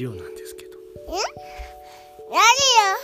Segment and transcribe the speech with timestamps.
[0.00, 0.78] ジオなんですけど。
[1.10, 3.00] ラジオ。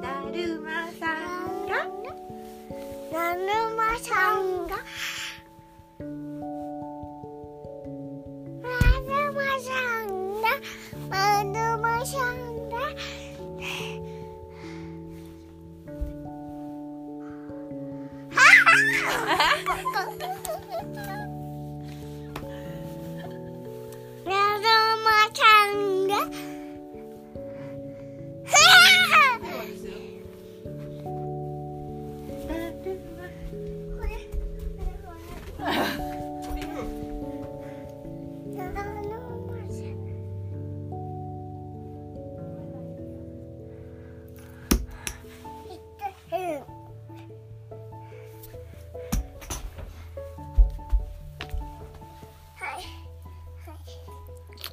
[0.00, 1.74] だるまさんが
[3.10, 3.42] だる
[3.74, 4.76] まさんが
[19.38, 20.08] 啊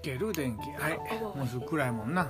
[0.06, 0.70] ける電気。
[0.80, 1.00] はい。
[1.36, 2.23] もうすぐ暗いもんな。
[2.23, 2.30] る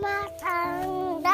[0.00, 1.30] まさんが。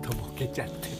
[0.00, 0.97] とぼけちゃって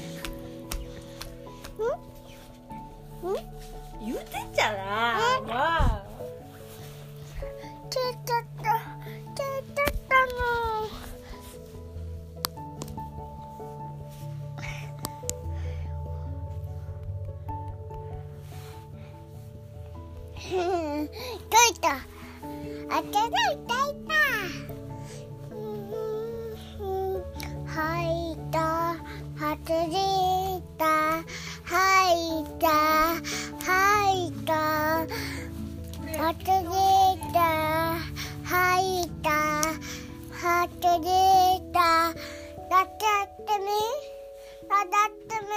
[44.79, 45.51] だってみ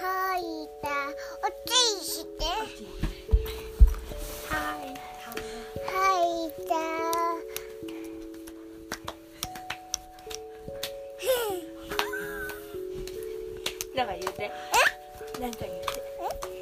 [0.00, 0.88] 吐いた。
[1.42, 2.44] おついして。
[4.48, 5.94] 吐
[6.46, 6.72] いた。
[13.94, 14.50] なんか言うて。
[15.40, 15.98] なんか言うて。
[16.40, 16.57] 歌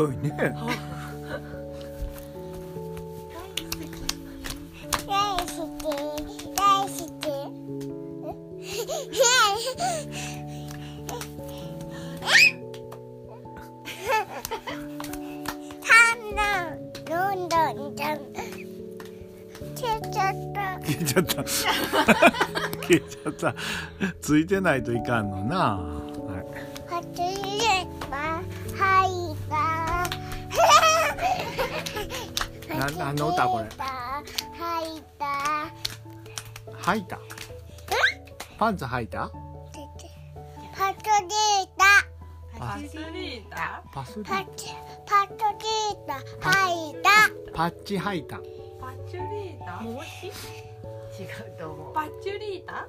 [0.00, 0.30] どういね。
[0.30, 0.50] 大
[5.36, 5.60] 好き
[6.56, 7.00] 大好き
[15.84, 16.40] ハンナ
[17.04, 18.16] ロンドンちゃん
[19.76, 20.80] 消えちゃった。
[20.80, 21.44] 消えちゃった。
[21.44, 21.70] 消
[22.90, 23.54] えちゃった。
[24.22, 26.00] ついてないといかんのな、
[32.80, 33.64] な何の歌これ？
[33.64, 34.22] は
[34.80, 35.68] いた
[36.82, 37.18] 履いた
[38.58, 39.20] パンツ履いた？
[39.20, 39.30] は
[40.98, 41.28] つれ
[41.76, 41.84] た
[42.58, 43.82] パスリータ？
[43.92, 44.74] パスリパチ
[45.06, 46.14] パトリータ。
[46.48, 47.08] はいた
[47.52, 48.38] パッチ履いた。
[48.38, 48.42] パ
[49.10, 49.82] チュリータ？
[49.82, 50.26] もし？
[50.26, 51.94] 違うと思う。
[51.94, 52.88] パチュリータ？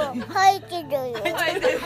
[0.00, 0.98] 入ってるよ。
[1.16, 1.80] 履いてるよ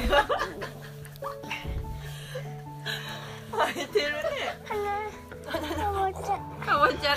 [3.52, 4.22] 履いてるね。
[5.46, 5.52] か
[5.92, 6.32] ぼちゃ。
[6.64, 7.16] かぼちゃ。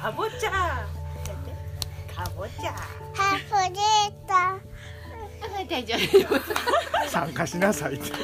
[0.00, 0.50] かぼちゃ
[2.14, 3.78] かぼちゃはふれ
[4.26, 4.34] た
[5.68, 8.10] 大丈夫参加しなさいって。
[8.10, 8.20] 消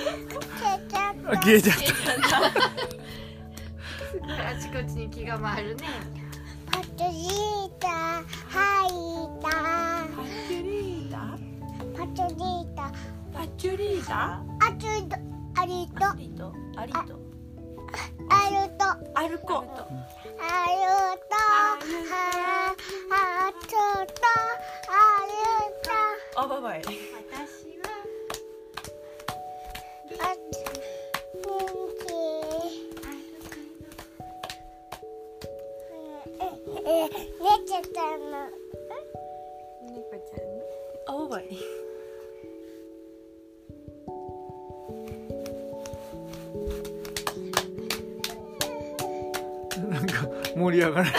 [0.76, 1.30] えちゃった。
[1.36, 2.36] 消えちゃった。
[4.50, 5.86] あちこちに気が回るね。
[6.70, 8.22] パトリータは
[8.79, 8.79] い
[12.14, 12.92] チュリータ。
[13.32, 15.60] パとりーたパチュリータ？
[15.60, 16.98] あとありとアリとアリと
[18.28, 18.84] あると
[19.14, 19.54] アルコ。
[19.58, 19.70] ある
[21.28, 21.86] とは
[23.10, 23.18] あ
[23.62, 23.68] と
[24.06, 24.22] と
[24.88, 24.92] あ
[25.26, 25.32] る
[25.82, 25.90] と
[26.40, 26.78] あバイバイ。
[26.80, 27.86] 私は
[36.84, 37.14] ええ寝
[37.66, 38.30] ちゃったの
[39.86, 41.18] 猫ちゃん
[50.56, 51.12] 盛り上がらない。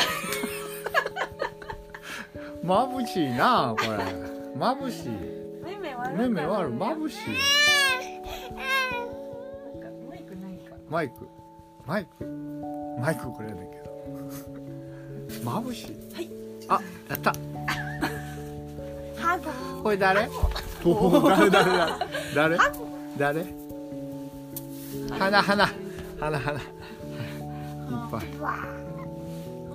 [2.63, 3.87] 眩しいなこれ。
[4.57, 5.09] 眩しい。
[5.63, 6.73] 目目悪目目悪い。
[6.73, 7.17] 眩しい。
[10.07, 10.35] マイク
[10.89, 11.27] マイク。
[11.85, 12.25] マイク。
[12.99, 13.89] マイクこれやねんけど。
[15.49, 15.95] 眩しい。
[16.13, 16.29] はい。
[16.67, 17.33] あやった。
[19.81, 20.29] これ誰？
[20.83, 21.49] 誰？
[21.49, 21.77] 誰？
[22.35, 22.57] 誰？
[23.17, 23.17] 誰？
[23.17, 23.45] 誰
[25.17, 25.67] 花花
[26.19, 26.63] 花花い。
[28.07, 28.21] っぱい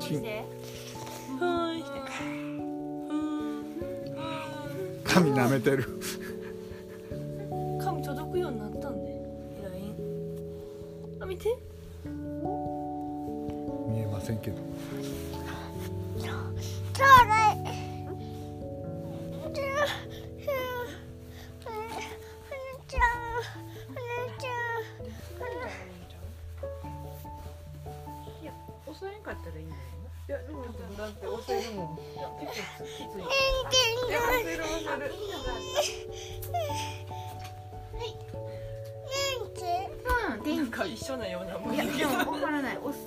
[0.06, 0.44] して
[5.04, 6.00] 髪舐めてる。
[7.82, 9.16] 髪届くようになったんで。
[11.20, 11.48] あ見て。
[12.04, 14.56] 見えませんけど。
[28.88, 29.10] 遅い。
[29.10, 29.60] んかったらい。
[29.60, 29.64] い。
[29.64, 29.95] んだよ
[30.28, 30.64] いやでも
[30.98, 35.14] だって遅いのもいや結構きついいや遅いる遅いる
[40.34, 41.42] うん電なんか一緒なよ。
[41.42, 42.98] うなもんいやでもわからないおす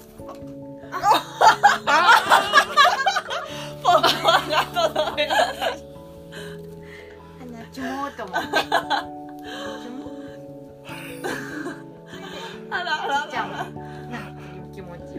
[7.39, 9.08] 鼻ちょもーと思って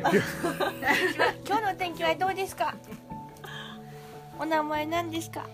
[0.03, 2.75] 今日の天気はどうですか？
[4.39, 5.47] お名前何ですか？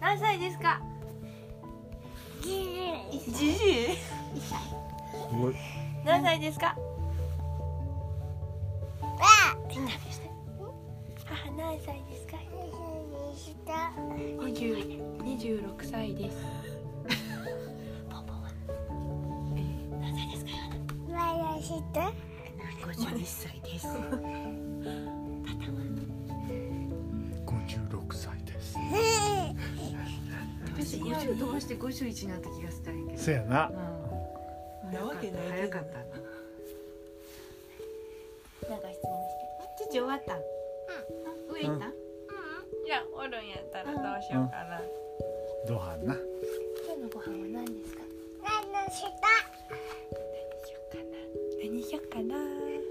[0.00, 0.80] 何歳ですか？
[2.42, 2.50] じ
[3.32, 3.52] じい。
[3.96, 4.54] す
[5.32, 5.54] ごい。
[6.04, 6.76] 何歳ですか？
[11.24, 12.36] 母何歳ですか？
[14.16, 14.76] 二十
[15.22, 16.14] 二十六歳。
[16.14, 16.36] です
[21.64, 23.88] 51歳です。
[27.46, 28.76] 56歳です。
[30.74, 33.18] 私50どうして51になった気がしたんやけど。
[33.18, 33.72] せやな。
[34.84, 34.92] うん。
[34.92, 36.04] なわけない早かったな。
[38.68, 39.32] なんか質問し
[39.88, 39.88] て。
[39.88, 40.36] 父終わった
[41.50, 41.86] 上行った？
[41.86, 41.88] い
[42.88, 44.82] やおるんやったらどうしようかな、
[45.66, 46.04] どはん。
[46.06, 46.14] な。
[46.14, 48.02] 今日のご飯は何ですか？
[48.42, 49.53] 何し何しよう
[52.08, 52.36] かな。
[52.36, 52.88] 何しよ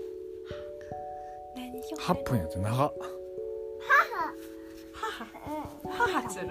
[0.81, 0.93] うか
[1.55, 1.69] な。
[1.71, 2.93] 何しようか8分やって長っ。
[4.93, 5.25] 母。
[5.89, 6.47] 母つる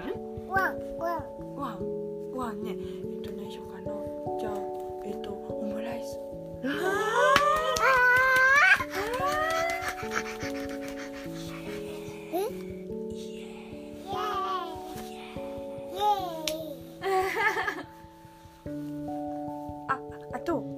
[0.49, 1.56] ワンワン。
[1.56, 2.32] ワン。
[2.37, 2.70] ワンね。
[2.70, 3.84] えっと何しようかな。
[4.41, 4.53] じゃあ
[5.05, 6.19] えっとオムライス。
[6.65, 7.02] あ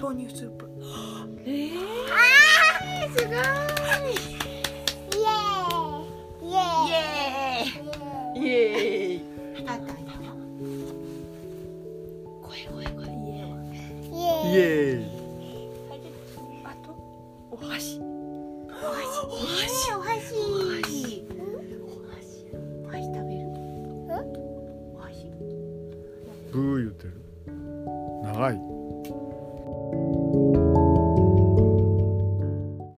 [0.04, 0.50] あと豆乳スー？
[0.50, 0.68] プ
[1.46, 1.70] えー、
[3.16, 3.34] すごい。
[3.34, 5.24] イ
[6.52, 6.52] エーイ。
[6.86, 8.44] イエーイ。
[8.44, 9.13] イエーイ